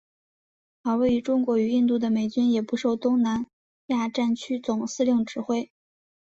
[0.81, 3.45] 而位于中国与印度的美军也不受到东南
[3.85, 5.69] 亚战区总司令指挥。